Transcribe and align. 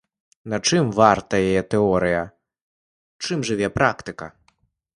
На 0.53 0.57
чым 0.67 0.87
варта 0.99 1.41
яе 1.49 1.61
тэорыя, 1.75 2.23
чым 3.27 3.45
жыве 3.51 3.67
практыка? 3.77 4.33